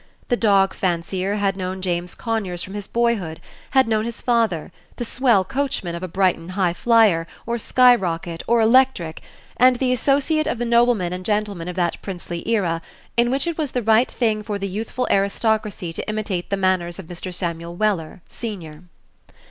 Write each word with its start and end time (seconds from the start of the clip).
The 0.29 0.35
dog 0.35 0.73
fancier 0.73 1.35
had 1.35 1.55
known 1.55 1.79
James 1.83 2.15
Conyers 2.15 2.63
from 2.63 2.73
his 2.73 2.87
boyhood; 2.87 3.39
had 3.69 3.87
known 3.87 4.05
his 4.05 4.19
father, 4.19 4.71
the 4.95 5.05
"swell" 5.05 5.45
coachman 5.45 5.93
of 5.93 6.01
a 6.01 6.07
Brighton 6.07 6.53
Highflyer, 6.53 7.27
or 7.45 7.59
Sky 7.59 7.93
rocket, 7.93 8.41
or 8.47 8.61
Electric, 8.61 9.21
and 9.57 9.75
the 9.75 9.93
associate 9.93 10.47
of 10.47 10.57
the 10.57 10.65
noblemen 10.65 11.13
and 11.13 11.23
gentlemen 11.23 11.67
of 11.67 11.75
that 11.75 12.01
princely 12.01 12.49
era, 12.49 12.81
in 13.15 13.29
which 13.29 13.45
it 13.45 13.59
was 13.59 13.69
the 13.73 13.83
right 13.83 14.09
thing 14.09 14.41
for 14.41 14.57
the 14.57 14.67
youthful 14.67 15.07
aristocracy 15.11 15.93
to 15.93 16.09
imitate 16.09 16.49
the 16.49 16.57
manners 16.57 16.97
of 16.97 17.05
Mr. 17.05 17.31
Samuel 17.31 17.75
Weller, 17.75 18.23
senior. 18.27 18.81